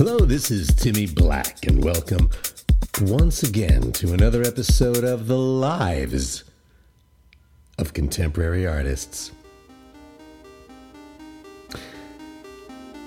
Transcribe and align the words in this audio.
Hello, 0.00 0.20
this 0.20 0.50
is 0.50 0.68
Timmy 0.68 1.04
Black, 1.04 1.66
and 1.66 1.84
welcome 1.84 2.30
once 3.02 3.42
again 3.42 3.92
to 3.92 4.14
another 4.14 4.40
episode 4.42 5.04
of 5.04 5.26
The 5.26 5.36
Lives 5.36 6.44
of 7.76 7.92
Contemporary 7.92 8.66
Artists. 8.66 9.30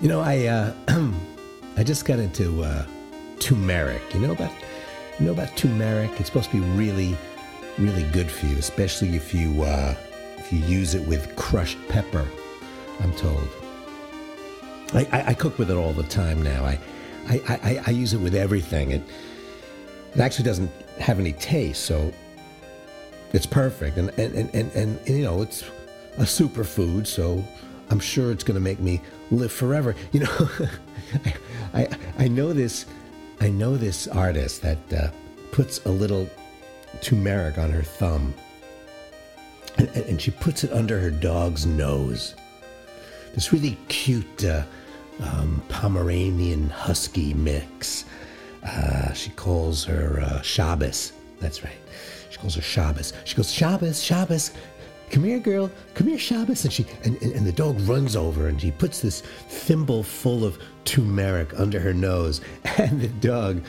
You 0.03 0.07
know, 0.07 0.21
I 0.21 0.45
uh, 0.45 0.73
I 1.77 1.83
just 1.83 2.05
got 2.05 2.19
into 2.19 2.61
uh, 2.61 2.85
turmeric. 3.39 4.03
You 4.13 4.19
know 4.19 4.33
about 4.33 4.51
you 5.19 5.25
know 5.25 5.31
about 5.31 5.57
turmeric? 5.57 6.11
It's 6.19 6.27
supposed 6.27 6.51
to 6.51 6.61
be 6.61 6.67
really, 6.77 7.17
really 7.79 8.03
good 8.11 8.29
for 8.29 8.45
you, 8.45 8.57
especially 8.57 9.15
if 9.15 9.33
you 9.33 9.63
uh, 9.63 9.95
if 10.37 10.53
you 10.53 10.59
use 10.59 10.93
it 10.93 11.07
with 11.07 11.35
crushed 11.35 11.79
pepper. 11.89 12.27
I'm 12.99 13.15
told. 13.15 13.49
I, 14.93 15.07
I, 15.11 15.23
I 15.29 15.33
cook 15.33 15.57
with 15.57 15.71
it 15.71 15.75
all 15.75 15.93
the 15.93 16.03
time 16.03 16.41
now. 16.41 16.63
I, 16.63 16.79
I, 17.27 17.41
I, 17.47 17.83
I 17.87 17.89
use 17.91 18.13
it 18.13 18.19
with 18.19 18.35
everything. 18.35 18.91
It, 18.91 19.01
it 20.13 20.19
actually 20.19 20.45
doesn't 20.45 20.71
have 20.99 21.19
any 21.19 21.33
taste, 21.33 21.85
so 21.85 22.13
it's 23.33 23.45
perfect. 23.45 23.97
And, 23.97 24.09
and, 24.11 24.33
and, 24.35 24.53
and, 24.53 24.71
and 24.75 25.07
you 25.07 25.23
know, 25.23 25.41
it's 25.41 25.63
a 26.17 26.23
superfood, 26.23 27.07
so 27.07 27.43
I'm 27.89 27.99
sure 27.99 28.31
it's 28.31 28.43
going 28.43 28.55
to 28.55 28.61
make 28.61 28.79
me 28.79 29.01
live 29.31 29.51
forever. 29.51 29.95
You 30.11 30.21
know, 30.21 30.49
I, 31.25 31.33
I, 31.73 31.87
I 32.19 32.27
know 32.27 32.53
this, 32.53 32.85
I 33.41 33.49
know 33.49 33.75
this 33.77 34.07
artist 34.07 34.61
that 34.61 34.93
uh, 34.93 35.07
puts 35.51 35.83
a 35.85 35.89
little 35.89 36.29
turmeric 37.01 37.57
on 37.57 37.71
her 37.71 37.81
thumb, 37.81 38.33
and, 39.77 39.89
and 39.89 40.21
she 40.21 40.29
puts 40.29 40.63
it 40.63 40.71
under 40.71 40.99
her 40.99 41.09
dog's 41.09 41.65
nose. 41.65 42.35
This 43.33 43.51
really 43.51 43.79
cute 43.87 44.45
uh, 44.45 44.63
um, 45.21 45.61
Pomeranian 45.69 46.69
Husky 46.69 47.33
mix. 47.33 48.05
Uh, 48.63 49.13
she 49.13 49.29
calls 49.31 49.83
her 49.83 50.21
uh, 50.21 50.41
Shabbos. 50.41 51.13
That's 51.39 51.63
right. 51.63 51.77
She 52.29 52.37
calls 52.37 52.55
her 52.55 52.61
Shabbos. 52.61 53.13
She 53.25 53.35
goes, 53.35 53.51
Shabbos, 53.51 54.01
Shabbos, 54.01 54.51
come 55.09 55.23
here, 55.23 55.39
girl, 55.39 55.69
come 55.93 56.07
here, 56.07 56.17
Shabbos. 56.17 56.63
And 56.63 56.73
she 56.73 56.85
and, 57.03 57.21
and, 57.21 57.33
and 57.33 57.45
the 57.45 57.51
dog 57.51 57.79
runs 57.81 58.15
over 58.15 58.47
and 58.47 58.59
she 58.59 58.71
puts 58.71 59.01
this 59.01 59.21
thimble 59.21 60.03
full 60.03 60.45
of 60.45 60.57
turmeric 60.85 61.57
under 61.59 61.79
her 61.79 61.93
nose, 61.93 62.41
and 62.77 62.99
the 62.99 63.07
dog 63.07 63.63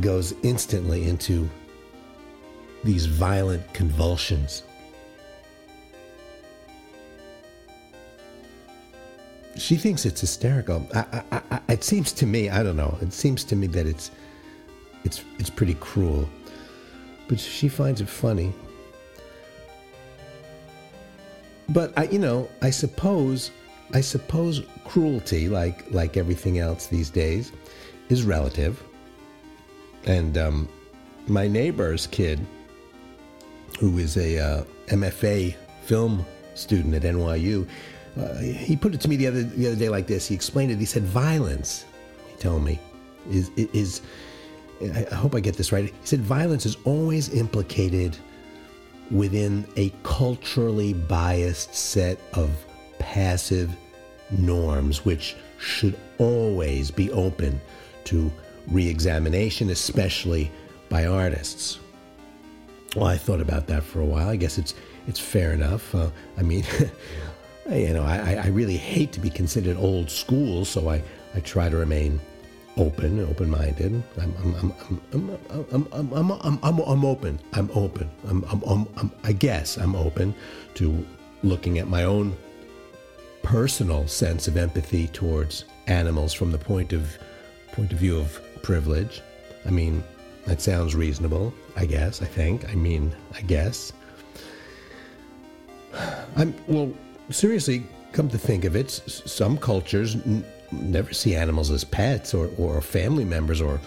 goes 0.00 0.34
instantly 0.42 1.08
into 1.08 1.48
these 2.84 3.06
violent 3.06 3.72
convulsions. 3.72 4.62
She 9.56 9.76
thinks 9.76 10.04
it's 10.04 10.20
hysterical. 10.20 10.86
I, 10.94 11.22
I, 11.30 11.42
I, 11.50 11.60
it 11.72 11.84
seems 11.84 12.12
to 12.14 12.26
me, 12.26 12.50
I 12.50 12.62
don't 12.62 12.76
know. 12.76 12.98
It 13.00 13.12
seems 13.12 13.44
to 13.44 13.56
me 13.56 13.66
that 13.68 13.86
it's 13.86 14.10
it's 15.04 15.22
it's 15.38 15.50
pretty 15.50 15.74
cruel, 15.74 16.28
but 17.28 17.38
she 17.38 17.68
finds 17.68 18.00
it 18.00 18.08
funny. 18.08 18.52
But 21.68 21.92
I, 21.96 22.04
you 22.04 22.18
know, 22.18 22.48
I 22.62 22.70
suppose, 22.70 23.50
I 23.92 24.00
suppose 24.00 24.62
cruelty, 24.84 25.48
like 25.48 25.90
like 25.92 26.16
everything 26.16 26.58
else 26.58 26.86
these 26.86 27.10
days, 27.10 27.52
is 28.08 28.24
relative. 28.24 28.82
And 30.06 30.36
um, 30.36 30.68
my 31.26 31.48
neighbor's 31.48 32.06
kid, 32.06 32.44
who 33.78 33.98
is 33.98 34.16
a 34.16 34.38
uh, 34.38 34.64
MFA 34.88 35.54
film 35.82 36.24
student 36.54 36.94
at 36.94 37.02
NYU, 37.02 37.66
uh, 38.18 38.34
he 38.38 38.76
put 38.76 38.94
it 38.94 39.00
to 39.00 39.08
me 39.08 39.16
the 39.16 39.26
other 39.26 39.42
the 39.42 39.66
other 39.66 39.76
day 39.76 39.88
like 39.88 40.06
this. 40.06 40.26
He 40.26 40.34
explained 40.34 40.70
it. 40.70 40.78
He 40.78 40.84
said, 40.84 41.02
"Violence," 41.04 41.84
he 42.28 42.36
told 42.36 42.64
me, 42.64 42.78
is 43.30 43.50
is. 43.56 44.02
I 44.82 45.14
hope 45.14 45.34
I 45.34 45.40
get 45.40 45.56
this 45.56 45.72
right. 45.72 45.84
He 45.84 45.92
said, 46.04 46.20
"Violence 46.20 46.66
is 46.66 46.76
always 46.84 47.28
implicated 47.34 48.16
within 49.10 49.66
a 49.76 49.92
culturally 50.02 50.92
biased 50.92 51.74
set 51.74 52.18
of 52.34 52.50
passive 52.98 53.70
norms, 54.30 55.04
which 55.04 55.36
should 55.58 55.98
always 56.18 56.90
be 56.90 57.10
open 57.12 57.60
to 58.04 58.32
re-examination, 58.68 59.70
especially 59.70 60.50
by 60.88 61.06
artists." 61.06 61.80
Well, 62.94 63.06
I 63.06 63.16
thought 63.16 63.40
about 63.40 63.66
that 63.66 63.82
for 63.82 64.00
a 64.00 64.06
while. 64.06 64.28
I 64.28 64.36
guess 64.36 64.56
it's 64.56 64.74
it's 65.08 65.18
fair 65.18 65.52
enough. 65.52 65.92
Uh, 65.94 66.10
I 66.38 66.42
mean, 66.42 66.64
you 67.70 67.92
know, 67.92 68.02
I, 68.04 68.34
I 68.34 68.46
really 68.48 68.76
hate 68.76 69.12
to 69.12 69.20
be 69.20 69.30
considered 69.30 69.76
old 69.76 70.10
school, 70.10 70.64
so 70.64 70.90
I, 70.90 71.02
I 71.34 71.40
try 71.40 71.68
to 71.68 71.76
remain 71.76 72.20
open, 72.76 73.20
open 73.20 73.50
minded. 73.50 74.02
I'm, 74.20 74.34
I'm, 74.42 74.54
I'm, 74.54 74.72
I'm, 75.12 75.38
I'm, 75.72 75.88
I'm, 75.92 76.12
I'm, 76.12 76.32
I'm, 76.32 76.58
I'm, 76.62 76.78
I'm 76.80 77.04
open. 77.04 77.40
I'm 77.52 77.70
open. 77.74 78.10
I'm, 78.28 78.44
I'm, 78.50 78.62
I'm, 78.64 78.88
I'm, 78.96 79.12
I 79.22 79.32
guess 79.32 79.78
I'm 79.78 79.94
open 79.94 80.34
to 80.74 81.06
looking 81.42 81.78
at 81.78 81.88
my 81.88 82.04
own 82.04 82.36
personal 83.42 84.08
sense 84.08 84.48
of 84.48 84.56
empathy 84.56 85.06
towards 85.08 85.64
animals 85.86 86.32
from 86.32 86.50
the 86.50 86.58
point 86.58 86.92
of 86.92 87.18
point 87.72 87.92
of 87.92 87.98
view 87.98 88.18
of 88.18 88.40
privilege. 88.62 89.20
I 89.66 89.70
mean, 89.70 90.02
that 90.46 90.60
sounds 90.60 90.94
reasonable, 90.94 91.52
I 91.76 91.86
guess, 91.86 92.22
I 92.22 92.26
think. 92.26 92.68
I 92.68 92.74
mean, 92.74 93.14
I 93.34 93.40
guess. 93.42 93.92
I'm 96.36 96.54
well 96.66 96.92
seriously, 97.30 97.84
come 98.12 98.28
to 98.28 98.38
think 98.38 98.64
of 98.64 98.76
it, 98.76 98.90
some 98.90 99.58
cultures 99.58 100.16
n- 100.16 100.44
never 100.70 101.12
see 101.12 101.34
animals 101.34 101.70
as 101.70 101.84
pets 101.84 102.34
or, 102.34 102.50
or 102.58 102.80
family 102.80 103.24
members 103.24 103.60
or 103.60 103.80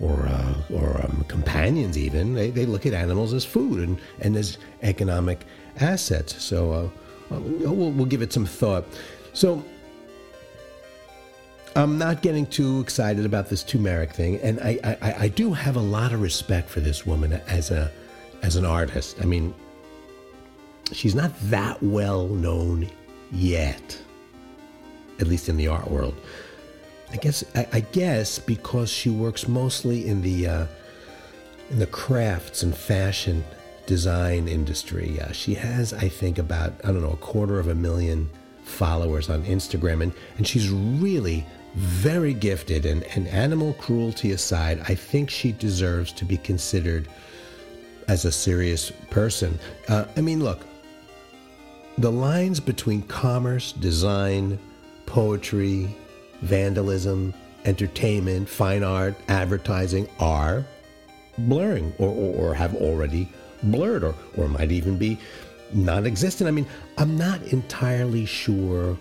or 0.00 0.26
uh, 0.26 0.54
or 0.72 1.00
um, 1.02 1.24
companions. 1.28 1.96
Even 1.96 2.34
they, 2.34 2.50
they 2.50 2.66
look 2.66 2.84
at 2.86 2.92
animals 2.92 3.32
as 3.32 3.44
food 3.44 3.88
and, 3.88 3.98
and 4.20 4.36
as 4.36 4.58
economic 4.82 5.44
assets. 5.80 6.42
So 6.42 6.72
uh, 6.72 7.34
uh 7.34 7.40
we'll, 7.40 7.92
we'll 7.92 8.06
give 8.06 8.22
it 8.22 8.32
some 8.32 8.46
thought. 8.46 8.84
So 9.32 9.64
I'm 11.76 11.98
not 11.98 12.22
getting 12.22 12.46
too 12.46 12.80
excited 12.80 13.24
about 13.24 13.48
this 13.48 13.62
turmeric 13.62 14.12
thing, 14.12 14.38
and 14.40 14.60
I, 14.60 14.78
I, 15.02 15.14
I 15.24 15.28
do 15.28 15.52
have 15.52 15.76
a 15.76 15.80
lot 15.80 16.12
of 16.12 16.20
respect 16.20 16.68
for 16.68 16.80
this 16.80 17.04
woman 17.04 17.32
as 17.48 17.70
a 17.70 17.90
as 18.42 18.56
an 18.56 18.64
artist. 18.64 19.16
I 19.20 19.24
mean, 19.24 19.54
she's 20.92 21.14
not 21.14 21.32
that 21.42 21.82
well 21.82 22.28
known 22.28 22.88
yet, 23.32 23.98
at 25.20 25.26
least 25.26 25.48
in 25.48 25.56
the 25.56 25.68
art 25.68 25.90
world. 25.90 26.14
I 27.12 27.16
guess 27.16 27.44
I, 27.54 27.66
I 27.72 27.80
guess 27.80 28.38
because 28.38 28.90
she 28.90 29.10
works 29.10 29.46
mostly 29.46 30.06
in 30.08 30.22
the 30.22 30.46
uh, 30.46 30.66
in 31.70 31.78
the 31.78 31.86
crafts 31.86 32.62
and 32.62 32.76
fashion 32.76 33.44
design 33.86 34.48
industry. 34.48 35.20
Uh, 35.20 35.32
she 35.32 35.54
has, 35.54 35.92
I 35.92 36.08
think, 36.08 36.38
about 36.38 36.72
I 36.82 36.88
don't 36.88 37.02
know 37.02 37.12
a 37.12 37.16
quarter 37.16 37.58
of 37.58 37.68
a 37.68 37.74
million 37.74 38.28
followers 38.64 39.30
on 39.30 39.44
Instagram, 39.44 40.02
and 40.02 40.12
and 40.38 40.46
she's 40.46 40.70
really 40.70 41.46
very 41.74 42.34
gifted. 42.34 42.86
And, 42.86 43.02
and 43.16 43.26
animal 43.28 43.74
cruelty 43.74 44.32
aside, 44.32 44.80
I 44.88 44.94
think 44.94 45.30
she 45.30 45.52
deserves 45.52 46.12
to 46.12 46.24
be 46.24 46.36
considered 46.36 47.08
as 48.08 48.24
a 48.24 48.32
serious 48.32 48.90
person. 49.10 49.58
Uh, 49.88 50.04
I 50.16 50.20
mean, 50.20 50.42
look, 50.42 50.60
the 51.98 52.10
lines 52.10 52.60
between 52.60 53.02
commerce, 53.02 53.72
design, 53.72 54.58
poetry, 55.06 55.94
vandalism, 56.42 57.32
entertainment, 57.64 58.48
fine 58.48 58.82
art, 58.82 59.14
advertising 59.28 60.08
are 60.18 60.64
blurring 61.38 61.92
or, 61.98 62.08
or, 62.08 62.50
or 62.50 62.54
have 62.54 62.74
already 62.74 63.28
blurred 63.62 64.04
or, 64.04 64.14
or 64.36 64.48
might 64.48 64.72
even 64.72 64.98
be 64.98 65.18
non 65.72 66.06
existent. 66.06 66.48
I 66.48 66.50
mean, 66.50 66.66
I'm 66.98 67.16
not 67.16 67.42
entirely 67.44 68.26
sure 68.26 68.98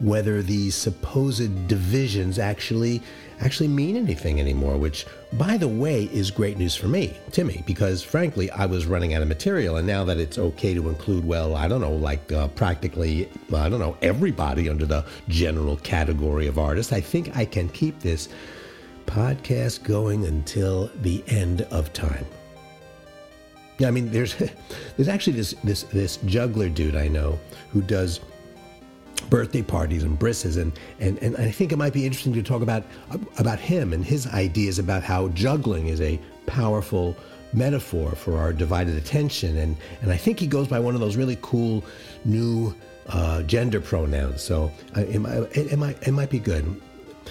whether 0.00 0.42
these 0.42 0.74
supposed 0.74 1.68
divisions 1.68 2.38
actually 2.38 3.00
actually 3.42 3.68
mean 3.68 3.96
anything 3.96 4.40
anymore, 4.40 4.76
which, 4.76 5.06
by 5.34 5.56
the 5.56 5.68
way, 5.68 6.04
is 6.12 6.30
great 6.30 6.56
news 6.56 6.76
for 6.76 6.88
me, 6.88 7.16
Timmy, 7.30 7.62
because 7.66 8.02
frankly, 8.02 8.50
I 8.50 8.66
was 8.66 8.86
running 8.86 9.14
out 9.14 9.22
of 9.22 9.28
material. 9.28 9.76
And 9.76 9.86
now 9.86 10.04
that 10.04 10.18
it's 10.18 10.38
okay 10.38 10.74
to 10.74 10.88
include, 10.88 11.24
well, 11.24 11.56
I 11.56 11.68
don't 11.68 11.80
know, 11.80 11.92
like 11.92 12.30
uh, 12.32 12.48
practically, 12.48 13.28
I 13.54 13.68
don't 13.68 13.80
know, 13.80 13.96
everybody 14.02 14.68
under 14.68 14.86
the 14.86 15.04
general 15.28 15.76
category 15.78 16.46
of 16.46 16.58
artists, 16.58 16.92
I 16.92 17.00
think 17.00 17.36
I 17.36 17.44
can 17.44 17.68
keep 17.68 17.98
this 18.00 18.28
podcast 19.06 19.82
going 19.82 20.26
until 20.26 20.90
the 21.02 21.22
end 21.26 21.62
of 21.62 21.92
time. 21.92 22.26
Yeah, 23.78 23.88
I 23.88 23.90
mean, 23.90 24.10
there's 24.10 24.36
there's 24.96 25.08
actually 25.08 25.34
this 25.34 25.54
this 25.64 25.82
this 25.84 26.18
juggler 26.26 26.68
dude 26.68 26.94
I 26.96 27.08
know 27.08 27.38
who 27.72 27.82
does 27.82 28.20
birthday 29.30 29.62
parties 29.62 30.02
and 30.02 30.18
brisses 30.18 30.56
and, 30.56 30.72
and 31.00 31.18
and 31.18 31.36
I 31.36 31.50
think 31.50 31.72
it 31.72 31.76
might 31.76 31.92
be 31.92 32.04
interesting 32.04 32.32
to 32.34 32.42
talk 32.42 32.62
about 32.62 32.84
about 33.38 33.58
him 33.58 33.92
and 33.92 34.04
his 34.04 34.26
ideas 34.28 34.78
about 34.78 35.02
how 35.02 35.28
juggling 35.28 35.88
is 35.88 36.00
a 36.00 36.20
powerful 36.46 37.16
metaphor 37.52 38.12
for 38.12 38.38
our 38.38 38.52
divided 38.52 38.96
attention 38.96 39.56
and 39.58 39.76
and 40.00 40.10
I 40.10 40.16
think 40.16 40.38
he 40.38 40.46
goes 40.46 40.68
by 40.68 40.80
one 40.80 40.94
of 40.94 41.00
those 41.00 41.16
really 41.16 41.38
cool 41.42 41.84
new 42.24 42.74
uh, 43.08 43.42
gender 43.42 43.80
pronouns 43.80 44.42
so 44.42 44.70
it, 44.96 45.20
it, 45.56 45.72
it, 45.72 45.78
might 45.78 46.06
it 46.06 46.12
might 46.12 46.30
be 46.30 46.38
good 46.38 46.80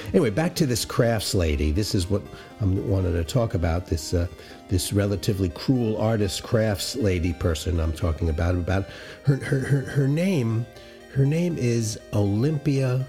Anyway, 0.09 0.29
back 0.29 0.55
to 0.55 0.65
this 0.65 0.85
crafts 0.85 1.33
lady. 1.33 1.71
This 1.71 1.95
is 1.95 2.09
what 2.09 2.21
I 2.61 2.65
wanted 2.65 3.13
to 3.13 3.23
talk 3.23 3.53
about. 3.53 3.88
This 3.88 4.13
uh, 4.13 4.27
this 4.69 4.93
relatively 4.93 5.49
cruel 5.49 5.97
artist 5.97 6.43
crafts 6.43 6.95
lady 6.95 7.33
person 7.33 7.79
I'm 7.79 7.93
talking 7.93 8.29
about. 8.29 8.55
About 8.55 8.85
her 9.23 9.38
her 9.38 9.59
her, 9.59 9.81
her 9.81 10.07
name. 10.07 10.65
Her 11.13 11.25
name 11.25 11.58
is 11.58 12.00
Olympia 12.13 13.06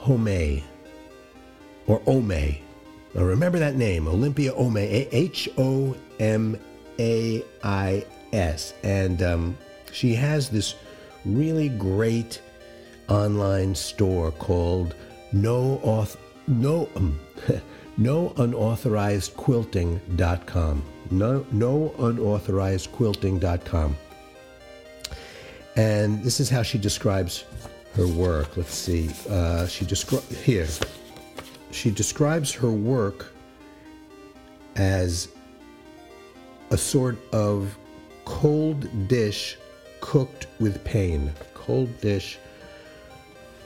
Homay 0.00 0.62
or 1.86 2.00
Ome. 2.06 2.56
Now 3.14 3.22
remember 3.22 3.58
that 3.58 3.76
name, 3.76 4.08
Olympia 4.08 4.54
Ome, 4.54 4.78
H 4.78 5.46
O 5.58 5.94
M 6.18 6.58
A 6.98 7.44
I 7.62 8.06
S, 8.32 8.72
and 8.82 9.22
um, 9.22 9.58
she 9.92 10.14
has 10.14 10.48
this 10.48 10.74
really 11.26 11.68
great 11.68 12.40
online 13.08 13.74
store 13.74 14.32
called 14.32 14.94
no 15.32 15.78
auth 15.84 16.16
no 16.46 16.88
um, 16.96 17.20
no 17.98 18.32
unauthorized 18.38 19.36
quilting.com 19.36 20.82
no 21.10 21.46
no 21.52 21.94
unauthorized 21.98 22.90
quilting.com 22.92 23.96
and 25.76 26.22
this 26.22 26.40
is 26.40 26.48
how 26.48 26.62
she 26.62 26.78
describes 26.78 27.44
her 27.94 28.06
work. 28.06 28.56
Let's 28.56 28.74
see. 28.74 29.10
Uh, 29.28 29.66
she 29.66 29.84
describe 29.84 30.22
here. 30.30 30.66
She 31.70 31.90
describes 31.90 32.52
her 32.52 32.70
work 32.70 33.32
as 34.76 35.28
a 36.70 36.76
sort 36.76 37.18
of 37.32 37.76
cold 38.24 39.08
dish 39.08 39.56
cooked 40.00 40.46
with 40.60 40.82
pain. 40.84 41.32
Cold 41.54 42.00
dish 42.00 42.38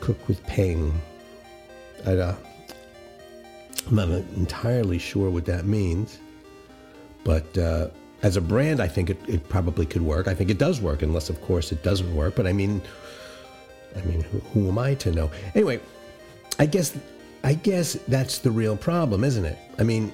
cooked 0.00 0.26
with 0.28 0.44
pain. 0.46 0.92
I, 2.06 2.16
uh, 2.16 2.36
I'm 3.88 3.96
not 3.96 4.08
entirely 4.08 4.98
sure 4.98 5.30
what 5.30 5.44
that 5.46 5.64
means, 5.64 6.18
but 7.24 7.56
uh, 7.58 7.88
as 8.22 8.36
a 8.36 8.40
brand, 8.40 8.80
I 8.80 8.88
think 8.88 9.10
it, 9.10 9.18
it 9.28 9.48
probably 9.48 9.86
could 9.86 10.02
work. 10.02 10.28
I 10.28 10.34
think 10.34 10.50
it 10.50 10.58
does 10.58 10.80
work, 10.80 11.02
unless, 11.02 11.30
of 11.30 11.40
course, 11.40 11.72
it 11.72 11.82
doesn't 11.82 12.14
work. 12.14 12.34
But 12.34 12.46
I 12.46 12.52
mean, 12.52 12.82
I 13.96 14.02
mean, 14.02 14.20
who, 14.22 14.38
who 14.38 14.68
am 14.68 14.78
I 14.78 14.94
to 14.96 15.12
know? 15.12 15.30
Anyway, 15.54 15.80
I 16.58 16.66
guess, 16.66 16.96
I 17.42 17.54
guess 17.54 17.94
that's 18.08 18.38
the 18.38 18.50
real 18.50 18.76
problem, 18.76 19.24
isn't 19.24 19.44
it? 19.44 19.58
I 19.78 19.82
mean, 19.82 20.12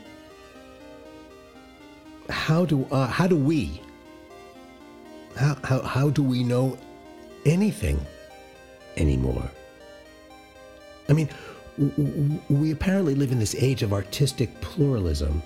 how 2.28 2.64
do 2.64 2.84
uh, 2.90 3.06
how 3.06 3.26
do 3.26 3.36
we 3.36 3.80
how, 5.36 5.56
how 5.62 5.82
how 5.82 6.10
do 6.10 6.22
we 6.22 6.42
know 6.42 6.76
anything 7.44 8.04
anymore? 8.96 9.48
I 11.08 11.12
mean, 11.12 11.28
we 12.48 12.72
apparently 12.72 13.14
live 13.14 13.30
in 13.30 13.38
this 13.38 13.54
age 13.54 13.82
of 13.82 13.92
artistic 13.92 14.60
pluralism. 14.60 15.42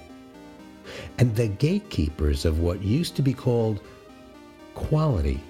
And 1.19 1.35
the 1.37 1.49
gatekeepers 1.49 2.45
of 2.45 2.61
what 2.61 2.83
used 2.83 3.17
to 3.17 3.23
be 3.23 3.33
called 3.33 3.81
quality 4.75 5.41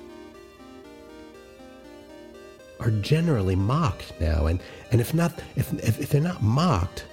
are 2.80 2.90
generally 2.90 3.56
mocked 3.56 4.12
now. 4.20 4.46
And, 4.46 4.60
and 4.90 5.00
if 5.00 5.14
not, 5.14 5.38
if, 5.56 5.72
if, 5.74 6.00
if 6.00 6.10
they're 6.10 6.20
not 6.20 6.42
mocked, 6.42 7.04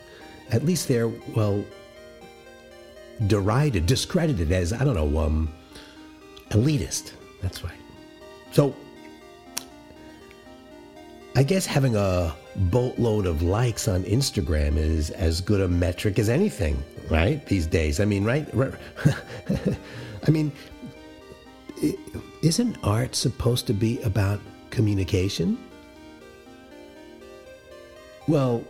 at 0.52 0.64
least 0.64 0.88
they're, 0.88 1.10
well, 1.10 1.64
derided, 3.28 3.86
discredited 3.86 4.52
as, 4.52 4.72
I 4.74 4.84
don't 4.84 4.96
know, 4.96 5.20
um, 5.20 5.54
elitist. 6.50 7.12
That's 7.42 7.64
right. 7.64 7.74
So 8.52 8.76
I 11.36 11.44
guess 11.44 11.66
having 11.66 11.96
a 11.96 12.34
boatload 12.58 13.26
of 13.26 13.44
likes 13.44 13.88
on 13.88 14.04
Instagram 14.04 14.78
is 14.78 15.12
as 15.12 15.42
good 15.42 15.62
a 15.62 15.68
metric 15.68 16.18
as 16.20 16.30
anything, 16.30 16.84
right? 17.10 17.46
These 17.46 17.68
days. 17.68 18.00
I 18.00 18.06
mean, 18.06 18.24
right? 18.24 18.48
I 20.28 20.32
mean, 20.32 20.52
isn't 22.42 22.78
art 22.84 23.16
supposed 23.16 23.68
to 23.68 23.74
be 23.74 24.02
about 24.02 24.40
communication? 24.72 25.58
Well, 28.28 28.64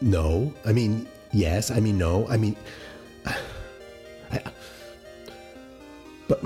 no. 0.00 0.52
I 0.64 0.72
mean, 0.72 1.08
yes. 1.32 1.70
I 1.70 1.80
mean, 1.80 1.96
no. 1.96 2.28
I 2.28 2.36
mean, 2.36 2.56
I, 3.26 3.36
but, 6.28 6.40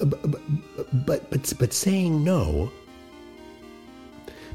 but, 0.00 0.30
but, 0.30 1.30
but, 1.30 1.52
but 1.58 1.72
saying 1.72 2.24
no 2.24 2.72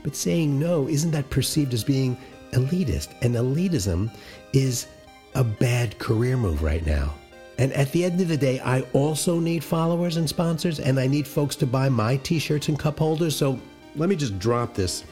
but 0.03 0.15
saying 0.15 0.59
no, 0.59 0.87
isn't 0.87 1.11
that 1.11 1.29
perceived 1.29 1.73
as 1.73 1.83
being 1.83 2.17
elitist? 2.51 3.09
And 3.21 3.35
elitism 3.35 4.11
is 4.53 4.87
a 5.35 5.43
bad 5.43 5.97
career 5.97 6.37
move 6.37 6.61
right 6.61 6.85
now. 6.85 7.13
And 7.57 7.71
at 7.73 7.91
the 7.91 8.03
end 8.03 8.19
of 8.19 8.27
the 8.27 8.37
day, 8.37 8.59
I 8.59 8.81
also 8.93 9.39
need 9.39 9.63
followers 9.63 10.17
and 10.17 10.27
sponsors, 10.27 10.79
and 10.79 10.99
I 10.99 11.07
need 11.07 11.27
folks 11.27 11.55
to 11.57 11.67
buy 11.67 11.89
my 11.89 12.17
t 12.17 12.39
shirts 12.39 12.67
and 12.67 12.77
cup 12.77 12.99
holders. 12.99 13.35
So 13.35 13.59
let 13.95 14.09
me 14.09 14.15
just 14.15 14.39
drop 14.39 14.73
this 14.73 15.03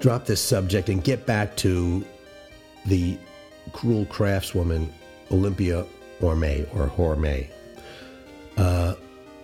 drop 0.00 0.24
this 0.24 0.40
subject 0.40 0.88
and 0.88 1.04
get 1.04 1.26
back 1.26 1.56
to 1.56 2.04
the 2.86 3.16
cruel 3.72 4.04
craftswoman 4.06 4.88
Olympia 5.30 5.86
Orme 6.20 6.66
or 6.74 6.88
Horme. 6.88 7.48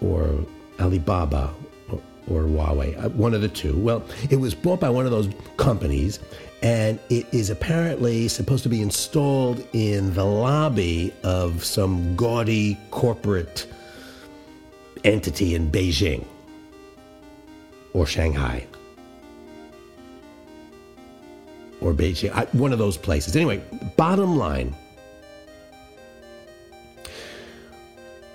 or 0.00 0.44
Alibaba 0.80 1.54
or 2.30 2.42
Huawei, 2.42 3.02
uh, 3.02 3.08
one 3.10 3.34
of 3.34 3.40
the 3.40 3.48
two. 3.48 3.76
Well, 3.76 4.04
it 4.30 4.36
was 4.36 4.54
bought 4.54 4.80
by 4.80 4.90
one 4.90 5.04
of 5.04 5.10
those 5.10 5.28
companies, 5.56 6.18
and 6.62 6.98
it 7.08 7.26
is 7.32 7.50
apparently 7.50 8.28
supposed 8.28 8.62
to 8.64 8.68
be 8.68 8.82
installed 8.82 9.64
in 9.72 10.14
the 10.14 10.24
lobby 10.24 11.12
of 11.22 11.64
some 11.64 12.16
gaudy 12.16 12.78
corporate 12.90 13.66
entity 15.04 15.54
in 15.54 15.70
Beijing 15.70 16.24
or 17.92 18.06
Shanghai 18.06 18.66
or 21.80 21.94
Beijing, 21.94 22.54
one 22.54 22.72
of 22.72 22.78
those 22.78 22.96
places. 22.96 23.36
Anyway, 23.36 23.62
bottom 23.96 24.36
line 24.36 24.74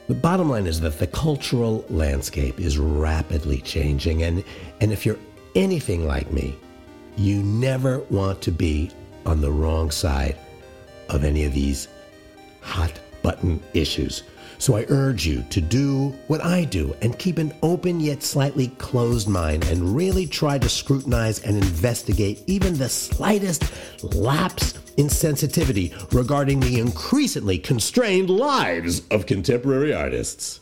the 0.08 0.14
bottom 0.14 0.50
line 0.50 0.68
is 0.68 0.82
that 0.82 1.00
the 1.00 1.08
cultural 1.08 1.86
landscape 1.90 2.60
is 2.60 2.78
rapidly 2.78 3.62
changing, 3.62 4.24
and, 4.24 4.44
and 4.82 4.92
if 4.92 5.06
you're 5.06 5.20
anything 5.56 6.06
like 6.06 6.32
me, 6.32 6.56
you 7.16 7.42
never 7.44 8.00
want 8.10 8.42
to 8.42 8.52
be 8.52 8.92
on 9.26 9.40
the 9.40 9.52
wrong 9.52 9.92
side 9.92 10.38
of 11.10 11.24
any 11.24 11.46
of 11.46 11.54
these 11.54 11.88
hot 12.62 13.00
button 13.22 13.62
issues. 13.74 14.24
So 14.58 14.76
I 14.76 14.86
urge 14.90 15.26
you 15.26 15.44
to 15.50 15.60
do 15.60 16.10
what 16.28 16.44
I 16.44 16.64
do 16.64 16.96
and 17.02 17.18
keep 17.20 17.38
an 17.38 17.54
open 17.62 18.00
yet 18.00 18.24
slightly 18.24 18.68
closed 18.78 19.28
mind 19.28 19.66
and 19.66 19.96
really 19.96 20.26
try 20.26 20.58
to 20.58 20.70
scrutinize 20.70 21.40
and 21.44 21.58
investigate 21.58 22.44
even 22.48 22.74
the 22.78 22.88
slightest 22.88 23.64
lapse 24.14 24.74
in 24.98 25.10
sensitivity 25.10 25.94
regarding 26.12 26.60
the 26.60 26.80
increasingly 26.80 27.58
constrained 27.58 28.30
lives 28.30 29.02
of 29.10 29.26
contemporary 29.26 29.94
artists. 29.94 30.60